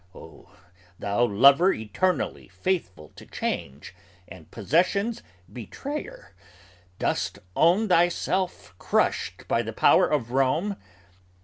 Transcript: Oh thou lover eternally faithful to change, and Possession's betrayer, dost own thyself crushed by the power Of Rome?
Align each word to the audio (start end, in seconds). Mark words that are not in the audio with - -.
Oh 0.15 0.49
thou 0.97 1.25
lover 1.25 1.71
eternally 1.71 2.47
faithful 2.47 3.09
to 3.15 3.23
change, 3.23 3.93
and 4.27 4.49
Possession's 4.49 5.21
betrayer, 5.53 6.33
dost 6.97 7.37
own 7.55 7.87
thyself 7.87 8.73
crushed 8.79 9.47
by 9.47 9.61
the 9.61 9.73
power 9.73 10.07
Of 10.07 10.31
Rome? 10.31 10.75